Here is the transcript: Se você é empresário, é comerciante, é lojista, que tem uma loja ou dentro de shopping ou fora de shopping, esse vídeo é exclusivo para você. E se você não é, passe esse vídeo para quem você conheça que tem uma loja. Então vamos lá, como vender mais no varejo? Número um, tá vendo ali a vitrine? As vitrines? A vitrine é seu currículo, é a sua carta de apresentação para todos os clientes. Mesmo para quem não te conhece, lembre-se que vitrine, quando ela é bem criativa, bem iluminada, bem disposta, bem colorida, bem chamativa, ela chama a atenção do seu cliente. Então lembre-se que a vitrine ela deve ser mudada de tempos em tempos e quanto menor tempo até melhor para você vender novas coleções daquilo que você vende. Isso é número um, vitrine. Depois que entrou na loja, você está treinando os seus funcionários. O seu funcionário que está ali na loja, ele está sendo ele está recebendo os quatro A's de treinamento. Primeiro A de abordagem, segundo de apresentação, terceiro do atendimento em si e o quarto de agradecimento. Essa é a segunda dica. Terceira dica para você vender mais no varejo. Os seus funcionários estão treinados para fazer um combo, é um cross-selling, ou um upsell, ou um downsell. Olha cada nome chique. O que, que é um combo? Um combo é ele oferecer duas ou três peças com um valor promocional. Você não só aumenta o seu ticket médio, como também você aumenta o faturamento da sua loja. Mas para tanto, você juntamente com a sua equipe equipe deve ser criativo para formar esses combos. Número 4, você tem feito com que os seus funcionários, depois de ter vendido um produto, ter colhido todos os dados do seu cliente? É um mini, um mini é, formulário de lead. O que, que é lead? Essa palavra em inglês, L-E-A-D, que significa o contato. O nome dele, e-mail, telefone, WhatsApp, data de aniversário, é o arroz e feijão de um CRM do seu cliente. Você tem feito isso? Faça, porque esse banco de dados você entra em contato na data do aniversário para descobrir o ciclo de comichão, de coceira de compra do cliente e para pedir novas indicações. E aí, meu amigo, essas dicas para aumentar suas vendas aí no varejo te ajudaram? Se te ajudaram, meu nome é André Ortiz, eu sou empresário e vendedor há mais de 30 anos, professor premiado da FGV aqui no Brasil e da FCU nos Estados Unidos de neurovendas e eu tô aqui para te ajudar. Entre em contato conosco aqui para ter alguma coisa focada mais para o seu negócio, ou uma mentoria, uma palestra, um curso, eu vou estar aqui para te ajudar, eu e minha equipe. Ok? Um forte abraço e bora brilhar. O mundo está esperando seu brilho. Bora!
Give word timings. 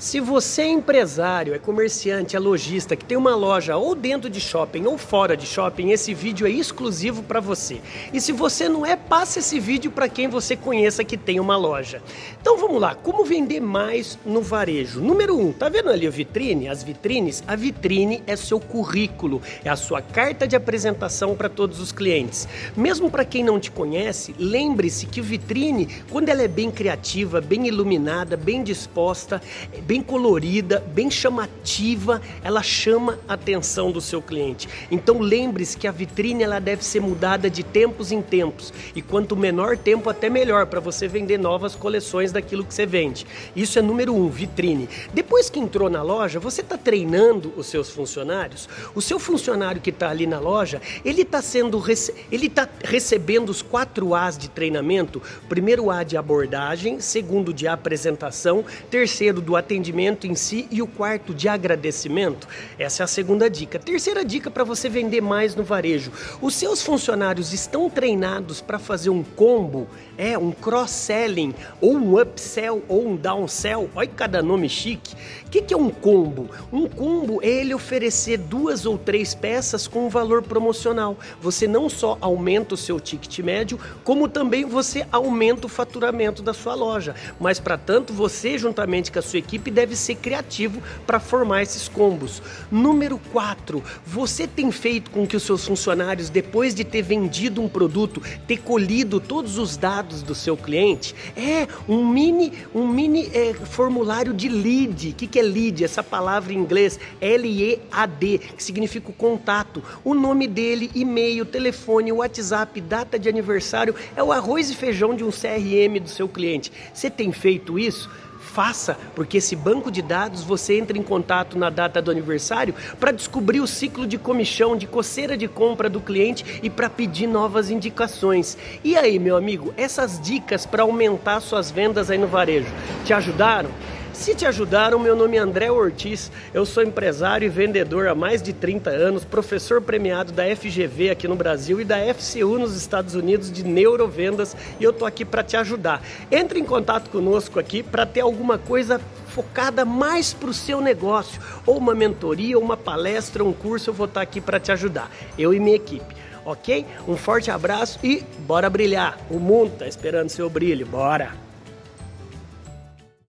Se 0.00 0.18
você 0.18 0.62
é 0.62 0.68
empresário, 0.70 1.52
é 1.52 1.58
comerciante, 1.58 2.34
é 2.34 2.38
lojista, 2.38 2.96
que 2.96 3.04
tem 3.04 3.18
uma 3.18 3.36
loja 3.36 3.76
ou 3.76 3.94
dentro 3.94 4.30
de 4.30 4.40
shopping 4.40 4.86
ou 4.86 4.96
fora 4.96 5.36
de 5.36 5.44
shopping, 5.44 5.90
esse 5.90 6.14
vídeo 6.14 6.46
é 6.46 6.50
exclusivo 6.50 7.22
para 7.22 7.38
você. 7.38 7.82
E 8.10 8.18
se 8.18 8.32
você 8.32 8.66
não 8.66 8.86
é, 8.86 8.96
passe 8.96 9.40
esse 9.40 9.60
vídeo 9.60 9.90
para 9.90 10.08
quem 10.08 10.26
você 10.26 10.56
conheça 10.56 11.04
que 11.04 11.18
tem 11.18 11.38
uma 11.38 11.54
loja. 11.54 12.00
Então 12.40 12.56
vamos 12.56 12.80
lá, 12.80 12.94
como 12.94 13.26
vender 13.26 13.60
mais 13.60 14.18
no 14.24 14.40
varejo? 14.40 15.02
Número 15.02 15.38
um, 15.38 15.52
tá 15.52 15.68
vendo 15.68 15.90
ali 15.90 16.06
a 16.06 16.10
vitrine? 16.10 16.66
As 16.66 16.82
vitrines? 16.82 17.44
A 17.46 17.54
vitrine 17.54 18.22
é 18.26 18.36
seu 18.36 18.58
currículo, 18.58 19.42
é 19.62 19.68
a 19.68 19.76
sua 19.76 20.00
carta 20.00 20.48
de 20.48 20.56
apresentação 20.56 21.36
para 21.36 21.50
todos 21.50 21.78
os 21.78 21.92
clientes. 21.92 22.48
Mesmo 22.74 23.10
para 23.10 23.22
quem 23.22 23.44
não 23.44 23.60
te 23.60 23.70
conhece, 23.70 24.34
lembre-se 24.38 25.04
que 25.04 25.20
vitrine, 25.20 25.88
quando 26.10 26.30
ela 26.30 26.40
é 26.40 26.48
bem 26.48 26.70
criativa, 26.70 27.38
bem 27.38 27.66
iluminada, 27.66 28.34
bem 28.34 28.62
disposta, 28.62 29.42
bem 29.90 30.00
colorida, 30.00 30.84
bem 30.94 31.10
chamativa, 31.10 32.22
ela 32.44 32.62
chama 32.62 33.18
a 33.26 33.34
atenção 33.34 33.90
do 33.90 34.00
seu 34.00 34.22
cliente. 34.22 34.68
Então 34.88 35.18
lembre-se 35.18 35.76
que 35.76 35.88
a 35.88 35.90
vitrine 35.90 36.44
ela 36.44 36.60
deve 36.60 36.84
ser 36.84 37.00
mudada 37.00 37.50
de 37.50 37.64
tempos 37.64 38.12
em 38.12 38.22
tempos 38.22 38.72
e 38.94 39.02
quanto 39.02 39.36
menor 39.36 39.76
tempo 39.76 40.08
até 40.08 40.30
melhor 40.30 40.66
para 40.66 40.78
você 40.78 41.08
vender 41.08 41.38
novas 41.38 41.74
coleções 41.74 42.30
daquilo 42.30 42.64
que 42.64 42.72
você 42.72 42.86
vende. 42.86 43.26
Isso 43.56 43.80
é 43.80 43.82
número 43.82 44.14
um, 44.14 44.28
vitrine. 44.28 44.88
Depois 45.12 45.50
que 45.50 45.58
entrou 45.58 45.90
na 45.90 46.02
loja, 46.02 46.38
você 46.38 46.60
está 46.60 46.78
treinando 46.78 47.52
os 47.56 47.66
seus 47.66 47.90
funcionários. 47.90 48.68
O 48.94 49.02
seu 49.02 49.18
funcionário 49.18 49.80
que 49.80 49.90
está 49.90 50.08
ali 50.08 50.24
na 50.24 50.38
loja, 50.38 50.80
ele 51.04 51.22
está 51.22 51.42
sendo 51.42 51.82
ele 52.30 52.46
está 52.46 52.68
recebendo 52.84 53.48
os 53.48 53.60
quatro 53.60 54.14
A's 54.14 54.38
de 54.38 54.48
treinamento. 54.48 55.20
Primeiro 55.48 55.90
A 55.90 56.04
de 56.04 56.16
abordagem, 56.16 57.00
segundo 57.00 57.52
de 57.52 57.66
apresentação, 57.66 58.64
terceiro 58.88 59.40
do 59.40 59.56
atendimento 59.56 59.79
em 60.26 60.34
si 60.34 60.68
e 60.70 60.82
o 60.82 60.86
quarto 60.86 61.32
de 61.32 61.48
agradecimento. 61.48 62.46
Essa 62.78 63.02
é 63.02 63.04
a 63.04 63.06
segunda 63.06 63.48
dica. 63.48 63.78
Terceira 63.78 64.24
dica 64.24 64.50
para 64.50 64.64
você 64.64 64.88
vender 64.88 65.20
mais 65.20 65.54
no 65.54 65.64
varejo. 65.64 66.12
Os 66.40 66.54
seus 66.54 66.82
funcionários 66.82 67.52
estão 67.52 67.88
treinados 67.88 68.60
para 68.60 68.78
fazer 68.78 69.10
um 69.10 69.22
combo, 69.22 69.88
é 70.18 70.36
um 70.36 70.52
cross-selling, 70.52 71.54
ou 71.80 71.94
um 71.94 72.20
upsell, 72.20 72.82
ou 72.88 73.08
um 73.08 73.16
downsell. 73.16 73.88
Olha 73.94 74.08
cada 74.08 74.42
nome 74.42 74.68
chique. 74.68 75.14
O 75.46 75.50
que, 75.50 75.62
que 75.62 75.74
é 75.74 75.76
um 75.76 75.90
combo? 75.90 76.48
Um 76.72 76.88
combo 76.88 77.40
é 77.42 77.48
ele 77.48 77.74
oferecer 77.74 78.38
duas 78.38 78.86
ou 78.86 78.96
três 78.96 79.34
peças 79.34 79.88
com 79.88 80.06
um 80.06 80.08
valor 80.08 80.42
promocional. 80.42 81.18
Você 81.40 81.66
não 81.66 81.88
só 81.88 82.18
aumenta 82.20 82.74
o 82.74 82.76
seu 82.76 83.00
ticket 83.00 83.38
médio, 83.40 83.78
como 84.04 84.28
também 84.28 84.64
você 84.64 85.06
aumenta 85.10 85.66
o 85.66 85.68
faturamento 85.68 86.42
da 86.42 86.54
sua 86.54 86.74
loja. 86.74 87.14
Mas 87.38 87.58
para 87.58 87.76
tanto, 87.76 88.12
você 88.12 88.58
juntamente 88.58 89.10
com 89.10 89.18
a 89.18 89.22
sua 89.22 89.38
equipe 89.38 89.69
equipe 89.70 89.80
deve 89.80 89.96
ser 89.96 90.16
criativo 90.16 90.82
para 91.06 91.20
formar 91.20 91.62
esses 91.62 91.88
combos. 91.88 92.42
Número 92.70 93.18
4, 93.32 93.82
você 94.04 94.46
tem 94.46 94.70
feito 94.72 95.10
com 95.10 95.26
que 95.26 95.36
os 95.36 95.44
seus 95.44 95.64
funcionários, 95.64 96.28
depois 96.28 96.74
de 96.74 96.84
ter 96.84 97.02
vendido 97.02 97.62
um 97.62 97.68
produto, 97.68 98.20
ter 98.46 98.58
colhido 98.58 99.20
todos 99.20 99.56
os 99.56 99.76
dados 99.76 100.22
do 100.22 100.34
seu 100.34 100.56
cliente? 100.56 101.14
É 101.36 101.66
um 101.88 102.06
mini, 102.06 102.52
um 102.74 102.86
mini 102.86 103.30
é, 103.32 103.54
formulário 103.54 104.34
de 104.34 104.48
lead. 104.48 105.10
O 105.10 105.14
que, 105.14 105.26
que 105.26 105.38
é 105.38 105.42
lead? 105.42 105.84
Essa 105.84 106.02
palavra 106.02 106.52
em 106.52 106.56
inglês, 106.56 106.98
L-E-A-D, 107.20 108.38
que 108.56 108.62
significa 108.62 109.10
o 109.10 109.14
contato. 109.14 109.82
O 110.04 110.14
nome 110.14 110.46
dele, 110.46 110.90
e-mail, 110.94 111.44
telefone, 111.46 112.12
WhatsApp, 112.12 112.80
data 112.80 113.18
de 113.18 113.28
aniversário, 113.28 113.94
é 114.16 114.22
o 114.22 114.32
arroz 114.32 114.70
e 114.70 114.74
feijão 114.74 115.14
de 115.14 115.22
um 115.22 115.30
CRM 115.30 116.00
do 116.00 116.08
seu 116.08 116.28
cliente. 116.28 116.72
Você 116.92 117.08
tem 117.08 117.32
feito 117.32 117.78
isso? 117.78 118.10
Faça, 118.40 118.98
porque 119.14 119.36
esse 119.36 119.54
banco 119.54 119.90
de 119.90 120.00
dados 120.00 120.42
você 120.42 120.78
entra 120.78 120.96
em 120.96 121.02
contato 121.02 121.58
na 121.58 121.68
data 121.68 122.00
do 122.00 122.10
aniversário 122.10 122.74
para 122.98 123.12
descobrir 123.12 123.60
o 123.60 123.66
ciclo 123.66 124.06
de 124.06 124.18
comichão, 124.18 124.76
de 124.76 124.86
coceira 124.86 125.36
de 125.36 125.46
compra 125.46 125.88
do 125.88 126.00
cliente 126.00 126.60
e 126.62 126.70
para 126.70 126.88
pedir 126.88 127.26
novas 127.26 127.70
indicações. 127.70 128.56
E 128.82 128.96
aí, 128.96 129.18
meu 129.18 129.36
amigo, 129.36 129.74
essas 129.76 130.18
dicas 130.18 130.64
para 130.64 130.82
aumentar 130.82 131.40
suas 131.40 131.70
vendas 131.70 132.10
aí 132.10 132.18
no 132.18 132.26
varejo 132.26 132.66
te 133.04 133.12
ajudaram? 133.12 133.70
Se 134.20 134.34
te 134.34 134.44
ajudaram, 134.44 134.98
meu 134.98 135.16
nome 135.16 135.38
é 135.38 135.40
André 135.40 135.72
Ortiz, 135.72 136.30
eu 136.52 136.66
sou 136.66 136.82
empresário 136.82 137.46
e 137.46 137.48
vendedor 137.48 138.06
há 138.06 138.14
mais 138.14 138.42
de 138.42 138.52
30 138.52 138.90
anos, 138.90 139.24
professor 139.24 139.80
premiado 139.80 140.30
da 140.30 140.44
FGV 140.54 141.08
aqui 141.08 141.26
no 141.26 141.34
Brasil 141.34 141.80
e 141.80 141.86
da 141.86 141.96
FCU 142.12 142.58
nos 142.58 142.76
Estados 142.76 143.14
Unidos 143.14 143.50
de 143.50 143.64
neurovendas 143.64 144.54
e 144.78 144.84
eu 144.84 144.92
tô 144.92 145.06
aqui 145.06 145.24
para 145.24 145.42
te 145.42 145.56
ajudar. 145.56 146.02
Entre 146.30 146.60
em 146.60 146.64
contato 146.66 147.08
conosco 147.08 147.58
aqui 147.58 147.82
para 147.82 148.04
ter 148.04 148.20
alguma 148.20 148.58
coisa 148.58 149.00
focada 149.28 149.86
mais 149.86 150.34
para 150.34 150.50
o 150.50 150.54
seu 150.54 150.82
negócio, 150.82 151.40
ou 151.64 151.78
uma 151.78 151.94
mentoria, 151.94 152.58
uma 152.58 152.76
palestra, 152.76 153.42
um 153.42 153.54
curso, 153.54 153.88
eu 153.88 153.94
vou 153.94 154.04
estar 154.04 154.20
aqui 154.20 154.38
para 154.38 154.60
te 154.60 154.70
ajudar, 154.70 155.10
eu 155.38 155.54
e 155.54 155.58
minha 155.58 155.76
equipe. 155.76 156.14
Ok? 156.44 156.84
Um 157.08 157.16
forte 157.16 157.50
abraço 157.50 157.98
e 158.04 158.22
bora 158.40 158.68
brilhar. 158.68 159.18
O 159.30 159.38
mundo 159.38 159.72
está 159.72 159.86
esperando 159.86 160.28
seu 160.28 160.50
brilho. 160.50 160.84
Bora! 160.84 161.49